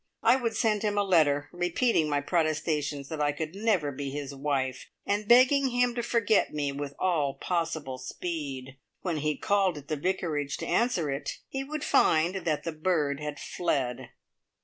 [0.23, 4.33] I would send him a letter, repeating my protestations that I could never be his
[4.33, 8.77] wife, and begging him to forget me with all possible speed.
[9.03, 13.19] When he called at the Vicarage to answer it, he would find that the bird
[13.19, 14.09] had fled.